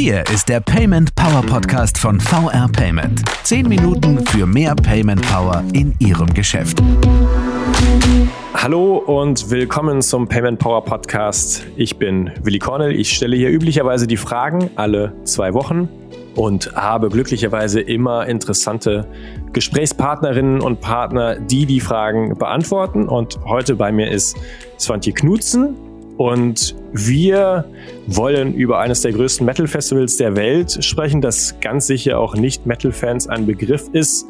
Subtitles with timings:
[0.00, 3.20] Hier ist der Payment Power Podcast von VR Payment.
[3.42, 6.80] Zehn Minuten für mehr Payment Power in Ihrem Geschäft.
[8.54, 11.66] Hallo und willkommen zum Payment Power Podcast.
[11.74, 12.92] Ich bin Willi Cornell.
[12.92, 15.88] Ich stelle hier üblicherweise die Fragen alle zwei Wochen
[16.36, 19.04] und habe glücklicherweise immer interessante
[19.52, 23.08] Gesprächspartnerinnen und Partner, die die Fragen beantworten.
[23.08, 24.36] Und heute bei mir ist
[24.78, 25.87] Svantje Knutzen.
[26.18, 27.64] Und wir
[28.08, 33.46] wollen über eines der größten Metal-Festivals der Welt sprechen, das ganz sicher auch Nicht-Metal-Fans ein
[33.46, 34.26] Begriff ist,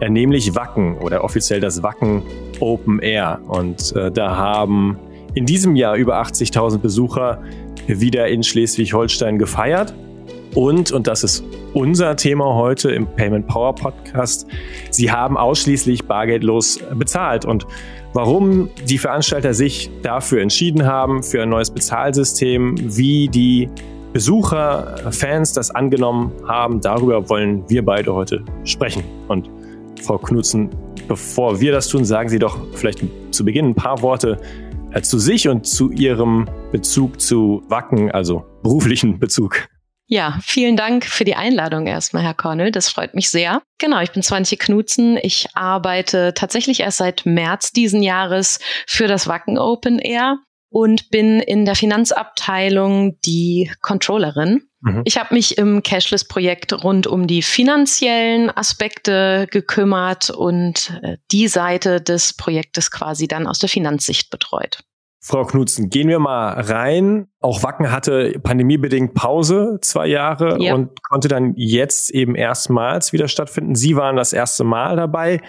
[0.00, 2.22] äh, nämlich Wacken oder offiziell das Wacken
[2.58, 3.40] Open Air.
[3.48, 4.98] Und äh, da haben
[5.34, 7.42] in diesem Jahr über 80.000 Besucher
[7.86, 9.94] wieder in Schleswig-Holstein gefeiert.
[10.56, 14.46] Und, und das ist unser Thema heute im Payment Power Podcast,
[14.90, 17.44] sie haben ausschließlich bargeldlos bezahlt.
[17.44, 17.66] Und
[18.14, 23.68] warum die Veranstalter sich dafür entschieden haben, für ein neues Bezahlsystem, wie die
[24.14, 29.04] Besucher, Fans das angenommen haben, darüber wollen wir beide heute sprechen.
[29.28, 29.50] Und
[30.00, 30.70] Frau Knutzen,
[31.06, 34.40] bevor wir das tun, sagen Sie doch vielleicht zu Beginn ein paar Worte
[34.92, 39.68] äh, zu sich und zu Ihrem Bezug zu Wacken, also beruflichen Bezug.
[40.08, 42.70] Ja, vielen Dank für die Einladung erstmal, Herr Cornel.
[42.70, 43.62] Das freut mich sehr.
[43.78, 45.18] Genau, ich bin Swantje Knutzen.
[45.20, 50.38] Ich arbeite tatsächlich erst seit März diesen Jahres für das Wacken Open Air
[50.70, 54.62] und bin in der Finanzabteilung die Controllerin.
[54.80, 55.02] Mhm.
[55.04, 62.00] Ich habe mich im Cashless-Projekt rund um die finanziellen Aspekte gekümmert und äh, die Seite
[62.00, 64.84] des Projektes quasi dann aus der Finanzsicht betreut.
[65.20, 67.26] Frau Knutzen, gehen wir mal rein.
[67.40, 70.74] Auch Wacken hatte pandemiebedingt Pause, zwei Jahre, ja.
[70.74, 73.74] und konnte dann jetzt eben erstmals wieder stattfinden.
[73.74, 75.40] Sie waren das erste Mal dabei.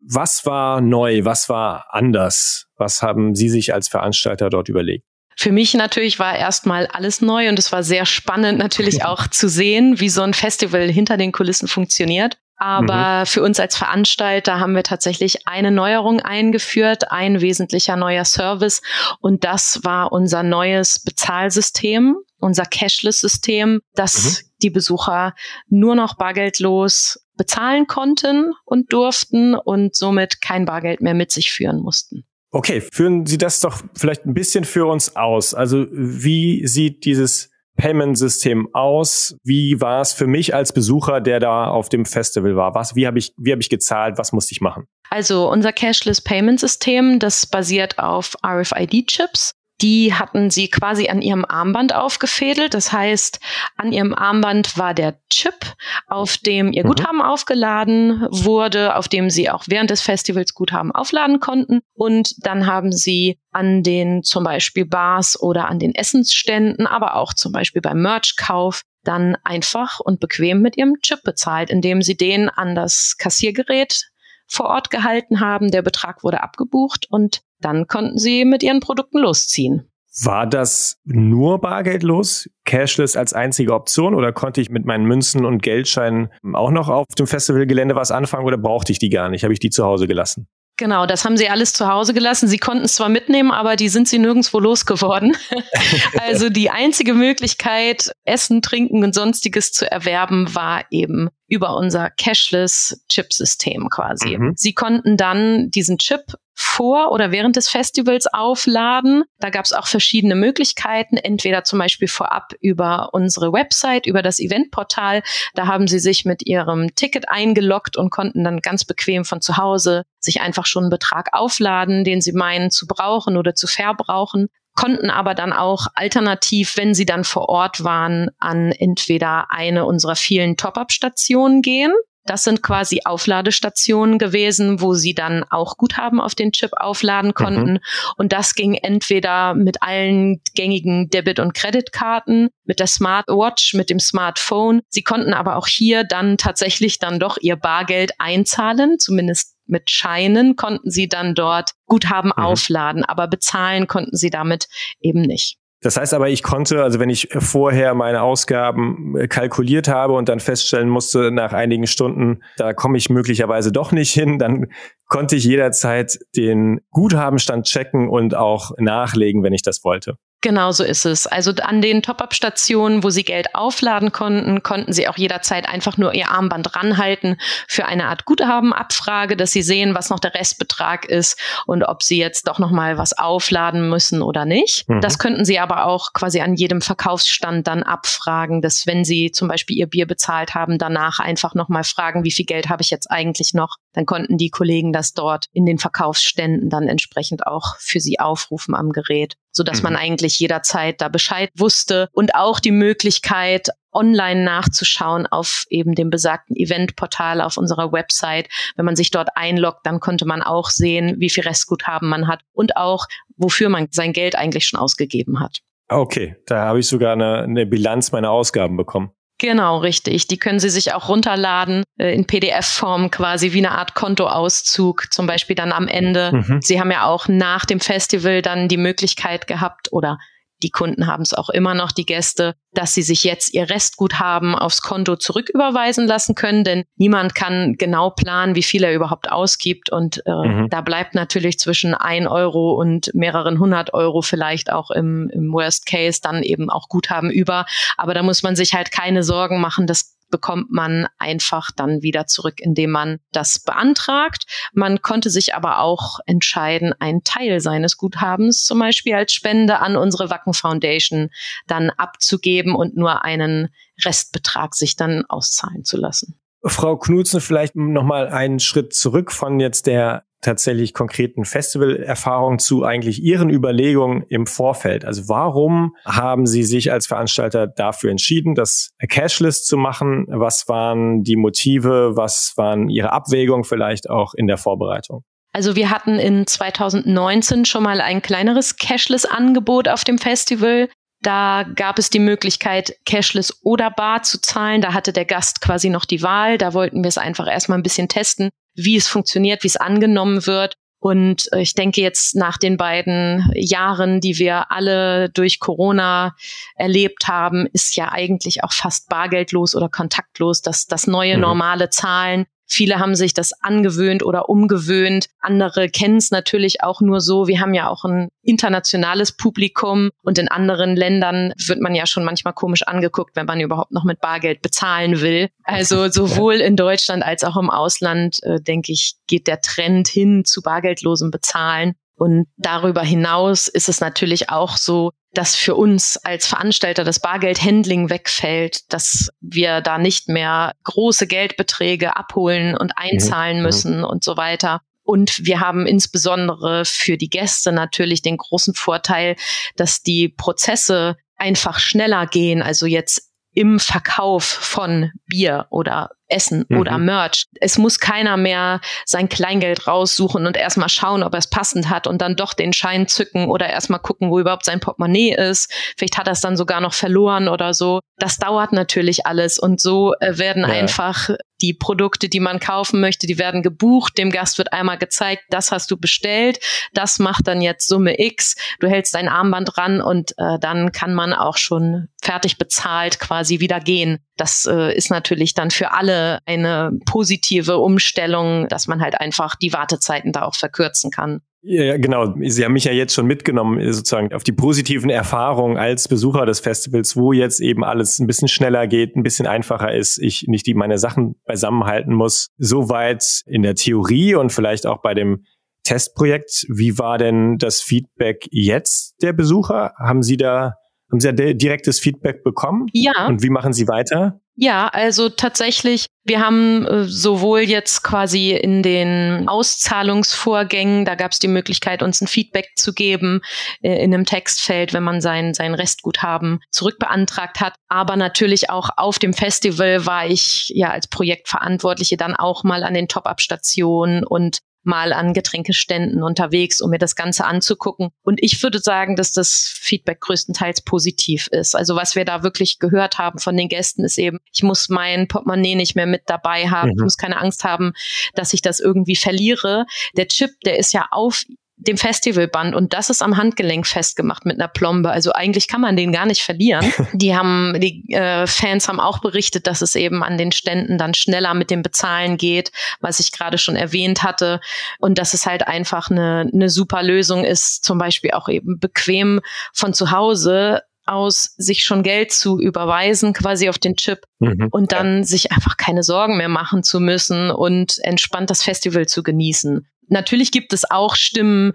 [0.00, 1.24] Was war neu?
[1.24, 2.66] Was war anders?
[2.76, 5.04] Was haben Sie sich als Veranstalter dort überlegt?
[5.38, 9.48] Für mich natürlich war erstmal alles neu und es war sehr spannend natürlich auch zu
[9.48, 12.38] sehen, wie so ein Festival hinter den Kulissen funktioniert.
[12.56, 13.26] Aber mhm.
[13.26, 18.80] für uns als Veranstalter haben wir tatsächlich eine Neuerung eingeführt, ein wesentlicher neuer Service.
[19.20, 24.48] Und das war unser neues Bezahlsystem, unser Cashless-System, das mhm.
[24.62, 25.34] die Besucher
[25.68, 31.80] nur noch bargeldlos bezahlen konnten und durften und somit kein Bargeld mehr mit sich führen
[31.80, 32.24] mussten.
[32.50, 35.52] Okay, führen Sie das doch vielleicht ein bisschen für uns aus.
[35.52, 39.36] Also wie sieht dieses Payment-System aus?
[39.44, 42.74] Wie war es für mich als Besucher, der da auf dem Festival war?
[42.74, 44.18] Was, wie habe ich, wie habe ich gezahlt?
[44.18, 44.86] Was musste ich machen?
[45.10, 51.44] Also unser Cashless Payment System, das basiert auf RFID-Chips die hatten sie quasi an ihrem
[51.44, 52.72] Armband aufgefädelt.
[52.72, 53.40] Das heißt,
[53.76, 55.74] an ihrem Armband war der Chip,
[56.06, 56.88] auf dem ihr mhm.
[56.88, 61.80] Guthaben aufgeladen wurde, auf dem sie auch während des Festivals Guthaben aufladen konnten.
[61.94, 67.34] Und dann haben sie an den zum Beispiel Bars oder an den Essensständen, aber auch
[67.34, 72.48] zum Beispiel beim Merchkauf dann einfach und bequem mit ihrem Chip bezahlt, indem sie den
[72.48, 74.10] an das Kassiergerät
[74.48, 75.70] vor Ort gehalten haben.
[75.70, 79.90] Der Betrag wurde abgebucht und dann konnten sie mit ihren Produkten losziehen.
[80.22, 85.62] War das nur bargeldlos, cashless als einzige Option oder konnte ich mit meinen Münzen und
[85.62, 89.44] Geldscheinen auch noch auf dem Festivalgelände was anfangen oder brauchte ich die gar nicht?
[89.44, 90.48] Habe ich die zu Hause gelassen?
[90.78, 92.48] Genau, das haben sie alles zu Hause gelassen.
[92.48, 95.34] Sie konnten es zwar mitnehmen, aber die sind sie nirgendwo losgeworden.
[96.20, 103.88] also die einzige Möglichkeit, Essen, Trinken und sonstiges zu erwerben, war eben über unser Cashless-Chip-System
[103.88, 104.36] quasi.
[104.36, 104.52] Mhm.
[104.56, 109.24] Sie konnten dann diesen Chip vor oder während des Festivals aufladen.
[109.38, 114.40] Da gab es auch verschiedene Möglichkeiten, entweder zum Beispiel vorab über unsere Website, über das
[114.40, 115.22] Eventportal.
[115.54, 119.58] Da haben sie sich mit ihrem Ticket eingeloggt und konnten dann ganz bequem von zu
[119.58, 124.48] Hause sich einfach schon einen Betrag aufladen, den sie meinen zu brauchen oder zu verbrauchen
[124.76, 130.16] konnten aber dann auch alternativ, wenn sie dann vor Ort waren, an entweder eine unserer
[130.16, 131.92] vielen Top-up-Stationen gehen.
[132.26, 137.34] Das sind quasi Aufladestationen gewesen, wo sie dann auch Guthaben auf den Chip aufladen mhm.
[137.34, 137.72] konnten.
[137.72, 137.80] Mhm.
[138.16, 144.00] Und das ging entweder mit allen gängigen Debit- und Kreditkarten, mit der Smartwatch, mit dem
[144.00, 144.82] Smartphone.
[144.88, 150.56] Sie konnten aber auch hier dann tatsächlich dann doch ihr Bargeld einzahlen, zumindest mit Scheinen
[150.56, 152.42] konnten sie dann dort Guthaben mhm.
[152.42, 154.68] aufladen, aber bezahlen konnten sie damit
[155.00, 155.58] eben nicht.
[155.82, 160.28] Das heißt aber, ich konnte, also wenn ich vorher meine Ausgaben äh, kalkuliert habe und
[160.28, 164.66] dann feststellen musste nach einigen Stunden, da komme ich möglicherweise doch nicht hin, dann
[165.06, 170.16] konnte ich jederzeit den Guthabenstand checken und auch nachlegen, wenn ich das wollte.
[170.42, 171.26] Genau so ist es.
[171.26, 176.14] Also an den Top-Up-Stationen, wo Sie Geld aufladen konnten, konnten Sie auch jederzeit einfach nur
[176.14, 181.40] Ihr Armband ranhalten für eine Art Guthabenabfrage, dass Sie sehen, was noch der Restbetrag ist
[181.66, 184.88] und ob Sie jetzt doch nochmal was aufladen müssen oder nicht.
[184.88, 185.00] Mhm.
[185.00, 189.48] Das könnten Sie aber auch quasi an jedem Verkaufsstand dann abfragen, dass wenn Sie zum
[189.48, 193.10] Beispiel Ihr Bier bezahlt haben, danach einfach nochmal fragen, wie viel Geld habe ich jetzt
[193.10, 193.76] eigentlich noch?
[193.94, 198.74] Dann konnten die Kollegen das dort in den Verkaufsständen dann entsprechend auch für Sie aufrufen
[198.74, 199.84] am Gerät so dass mhm.
[199.84, 206.10] man eigentlich jederzeit da Bescheid wusste und auch die Möglichkeit, online nachzuschauen auf eben dem
[206.10, 208.48] besagten Eventportal auf unserer Website.
[208.76, 212.42] Wenn man sich dort einloggt, dann konnte man auch sehen, wie viel Restguthaben man hat
[212.52, 213.06] und auch,
[213.36, 215.60] wofür man sein Geld eigentlich schon ausgegeben hat.
[215.88, 219.12] Okay, da habe ich sogar eine, eine Bilanz meiner Ausgaben bekommen.
[219.38, 220.28] Genau, richtig.
[220.28, 225.26] Die können Sie sich auch runterladen äh, in PDF-Form quasi wie eine Art Kontoauszug, zum
[225.26, 226.32] Beispiel dann am Ende.
[226.32, 226.60] Mhm.
[226.62, 230.18] Sie haben ja auch nach dem Festival dann die Möglichkeit gehabt oder
[230.62, 234.54] die Kunden haben es auch immer noch, die Gäste, dass sie sich jetzt ihr Restguthaben
[234.54, 239.90] aufs Konto zurücküberweisen lassen können, denn niemand kann genau planen, wie viel er überhaupt ausgibt.
[239.90, 240.68] Und äh, mhm.
[240.70, 245.86] da bleibt natürlich zwischen ein Euro und mehreren hundert Euro vielleicht auch im, im Worst
[245.86, 247.66] Case dann eben auch Guthaben über.
[247.96, 252.26] Aber da muss man sich halt keine Sorgen machen, das bekommt man einfach dann wieder
[252.26, 254.44] zurück, indem man das beantragt.
[254.72, 259.96] Man konnte sich aber auch entscheiden, einen Teil seines Guthabens zum Beispiel als Spende an
[259.96, 261.30] unsere Wacken Foundation
[261.66, 263.68] dann abzugeben und nur einen
[264.04, 266.38] Restbetrag sich dann auszahlen zu lassen.
[266.64, 273.22] Frau Knutzen, vielleicht nochmal einen Schritt zurück von jetzt der tatsächlich konkreten Festivalerfahrung zu eigentlich
[273.22, 275.04] Ihren Überlegungen im Vorfeld.
[275.04, 280.26] Also warum haben Sie sich als Veranstalter dafür entschieden, das Cashless zu machen?
[280.28, 282.12] Was waren die Motive?
[282.16, 285.24] Was waren Ihre Abwägungen vielleicht auch in der Vorbereitung?
[285.52, 290.90] Also wir hatten in 2019 schon mal ein kleineres Cashless-Angebot auf dem Festival.
[291.22, 294.82] Da gab es die Möglichkeit, Cashless oder Bar zu zahlen.
[294.82, 296.58] Da hatte der Gast quasi noch die Wahl.
[296.58, 300.46] Da wollten wir es einfach erstmal ein bisschen testen, wie es funktioniert, wie es angenommen
[300.46, 300.76] wird.
[300.98, 306.34] Und äh, ich denke jetzt nach den beiden Jahren, die wir alle durch Corona
[306.74, 311.42] erlebt haben, ist ja eigentlich auch fast bargeldlos oder kontaktlos das, das neue mhm.
[311.42, 312.46] normale Zahlen.
[312.66, 315.28] Viele haben sich das angewöhnt oder umgewöhnt.
[315.40, 317.46] Andere kennen es natürlich auch nur so.
[317.46, 322.24] Wir haben ja auch ein internationales Publikum und in anderen Ländern wird man ja schon
[322.24, 325.48] manchmal komisch angeguckt, wenn man überhaupt noch mit Bargeld bezahlen will.
[325.64, 330.44] Also sowohl in Deutschland als auch im Ausland, äh, denke ich, geht der Trend hin
[330.44, 331.94] zu bargeldlosem Bezahlen.
[332.18, 338.08] Und darüber hinaus ist es natürlich auch so, dass für uns als Veranstalter das Bargeldhandling
[338.08, 343.62] wegfällt, dass wir da nicht mehr große Geldbeträge abholen und einzahlen mhm.
[343.62, 344.80] müssen und so weiter.
[345.02, 349.36] Und wir haben insbesondere für die Gäste natürlich den großen Vorteil,
[349.76, 352.62] dass die Prozesse einfach schneller gehen.
[352.62, 356.78] Also jetzt im Verkauf von Bier oder Essen mhm.
[356.78, 357.46] oder Merch.
[357.60, 362.06] Es muss keiner mehr sein Kleingeld raussuchen und erstmal schauen, ob er es passend hat
[362.06, 365.72] und dann doch den Schein zücken oder erstmal gucken, wo überhaupt sein Portemonnaie ist.
[365.96, 368.00] Vielleicht hat er es dann sogar noch verloren oder so.
[368.18, 370.68] Das dauert natürlich alles und so äh, werden ja.
[370.68, 371.30] einfach
[371.60, 374.18] die Produkte, die man kaufen möchte, die werden gebucht.
[374.18, 376.58] Dem Gast wird einmal gezeigt, das hast du bestellt,
[376.92, 378.56] das macht dann jetzt Summe X.
[378.80, 383.60] Du hältst dein Armband ran und äh, dann kann man auch schon fertig bezahlt quasi
[383.60, 384.18] wieder gehen.
[384.36, 386.15] Das äh, ist natürlich dann für alle
[386.46, 391.40] eine positive Umstellung, dass man halt einfach die Wartezeiten da auch verkürzen kann.
[391.68, 392.32] Ja, genau.
[392.42, 396.60] Sie haben mich ja jetzt schon mitgenommen, sozusagen auf die positiven Erfahrungen als Besucher des
[396.60, 400.66] Festivals, wo jetzt eben alles ein bisschen schneller geht, ein bisschen einfacher ist, ich nicht
[400.66, 402.46] die meine Sachen beisammenhalten muss.
[402.56, 405.44] Soweit in der Theorie und vielleicht auch bei dem
[405.82, 406.66] Testprojekt.
[406.68, 409.92] Wie war denn das Feedback jetzt der Besucher?
[409.98, 410.74] Haben Sie da
[411.10, 412.86] haben Sie da direktes Feedback bekommen?
[412.92, 413.26] Ja.
[413.26, 414.40] Und wie machen Sie weiter?
[414.58, 421.38] Ja, also tatsächlich, wir haben äh, sowohl jetzt quasi in den Auszahlungsvorgängen, da gab es
[421.38, 423.42] die Möglichkeit, uns ein Feedback zu geben
[423.82, 427.74] äh, in einem Textfeld, wenn man sein, sein Restguthaben zurückbeantragt hat.
[427.88, 432.94] Aber natürlich auch auf dem Festival war ich ja als Projektverantwortliche dann auch mal an
[432.94, 438.10] den Top-Up-Stationen und mal an Getränkeständen unterwegs, um mir das Ganze anzugucken.
[438.22, 441.74] Und ich würde sagen, dass das Feedback größtenteils positiv ist.
[441.74, 445.28] Also was wir da wirklich gehört haben von den Gästen ist eben, ich muss mein
[445.28, 446.90] Portemonnaie nicht mehr mit dabei haben.
[446.90, 446.96] Mhm.
[446.96, 447.92] Ich muss keine Angst haben,
[448.34, 449.86] dass ich das irgendwie verliere.
[450.16, 451.44] Der Chip, der ist ja auf
[451.78, 455.10] dem Festivalband und das ist am Handgelenk festgemacht mit einer Plombe.
[455.10, 456.90] Also eigentlich kann man den gar nicht verlieren.
[457.12, 461.14] Die haben, die äh, Fans haben auch berichtet, dass es eben an den Ständen dann
[461.14, 464.60] schneller mit dem Bezahlen geht, was ich gerade schon erwähnt hatte.
[464.98, 469.40] Und dass es halt einfach eine, eine super Lösung ist, zum Beispiel auch eben bequem
[469.72, 474.68] von zu Hause aus sich schon Geld zu überweisen, quasi auf den Chip mhm.
[474.70, 479.22] und dann sich einfach keine Sorgen mehr machen zu müssen und entspannt das Festival zu
[479.22, 479.86] genießen.
[480.08, 481.72] Natürlich gibt es auch Stimmen,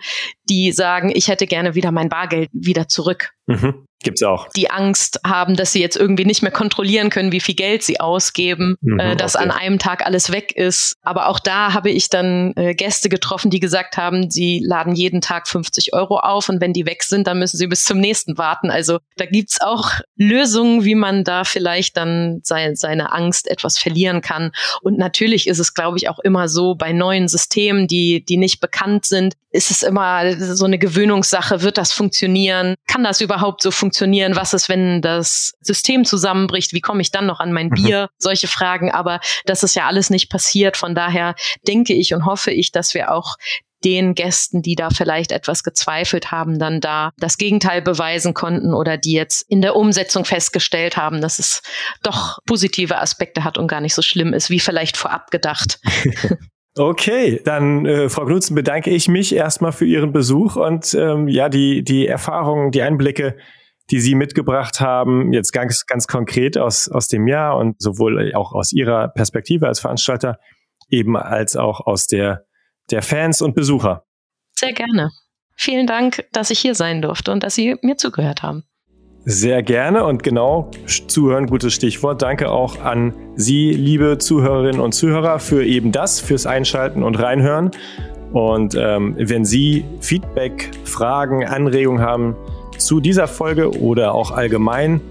[0.50, 3.32] die sagen, ich hätte gerne wieder mein Bargeld wieder zurück.
[3.48, 3.86] Mhm.
[4.04, 4.48] Gibt's auch.
[4.56, 8.00] Die Angst haben, dass sie jetzt irgendwie nicht mehr kontrollieren können, wie viel Geld sie
[8.00, 9.46] ausgeben, mhm, äh, dass okay.
[9.46, 10.96] an einem Tag alles weg ist.
[11.02, 15.22] Aber auch da habe ich dann äh, Gäste getroffen, die gesagt haben, sie laden jeden
[15.22, 18.38] Tag 50 Euro auf und wenn die weg sind, dann müssen sie bis zum nächsten
[18.38, 18.72] warten.
[18.72, 24.22] Also da gibt's auch Lösungen, wie man da vielleicht dann sein, seine Angst etwas verlieren
[24.22, 24.52] kann.
[24.82, 28.62] Und natürlich ist es, glaube ich, auch immer so bei neuen Systemen, die, die nicht
[28.62, 31.62] bekannt sind, ist es immer so eine Gewöhnungssache.
[31.62, 32.76] Wird das funktionieren?
[32.88, 33.91] Kann das überhaupt so funktionieren?
[33.92, 34.38] Funktionieren?
[34.38, 36.72] Was ist, wenn das System zusammenbricht?
[36.72, 37.76] Wie komme ich dann noch an mein mhm.
[37.76, 38.10] Bier?
[38.18, 38.90] Solche Fragen.
[38.90, 40.78] Aber das ist ja alles nicht passiert.
[40.78, 41.36] Von daher
[41.68, 43.36] denke ich und hoffe ich, dass wir auch
[43.84, 48.96] den Gästen, die da vielleicht etwas gezweifelt haben, dann da das Gegenteil beweisen konnten oder
[48.96, 51.64] die jetzt in der Umsetzung festgestellt haben, dass es
[52.04, 55.80] doch positive Aspekte hat und gar nicht so schlimm ist, wie vielleicht vorab gedacht.
[56.78, 61.50] Okay, dann äh, Frau Knutzen bedanke ich mich erstmal für Ihren Besuch und ähm, ja,
[61.50, 63.36] die, die Erfahrungen, die Einblicke,
[63.92, 68.54] die Sie mitgebracht haben, jetzt ganz, ganz konkret aus, aus dem Jahr und sowohl auch
[68.54, 70.40] aus Ihrer Perspektive als Veranstalter,
[70.90, 72.46] eben als auch aus der,
[72.90, 74.06] der Fans und Besucher.
[74.56, 75.12] Sehr gerne.
[75.58, 78.64] Vielen Dank, dass ich hier sein durfte und dass Sie mir zugehört haben.
[79.24, 80.72] Sehr gerne und genau
[81.08, 82.24] zuhören, gutes Stichwort.
[82.24, 87.70] Danke auch an Sie, liebe Zuhörerinnen und Zuhörer, für eben das, fürs Einschalten und Reinhören.
[88.32, 92.36] Und ähm, wenn Sie Feedback, Fragen, Anregungen haben,
[92.86, 95.02] zu dieser Folge oder auch allgemein,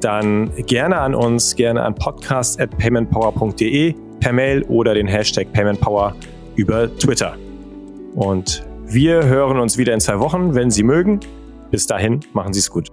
[0.00, 6.14] dann gerne an uns, gerne an podcast.paymentpower.de per Mail oder den Hashtag paymentpower
[6.56, 7.36] über Twitter.
[8.14, 11.20] Und wir hören uns wieder in zwei Wochen, wenn Sie mögen.
[11.70, 12.88] Bis dahin, machen Sie es gut.